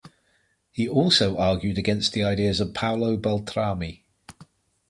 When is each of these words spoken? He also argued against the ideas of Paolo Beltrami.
He 0.71 0.89
also 0.89 1.37
argued 1.37 1.77
against 1.77 2.13
the 2.13 2.23
ideas 2.23 2.59
of 2.59 2.73
Paolo 2.73 3.17
Beltrami. 3.17 4.03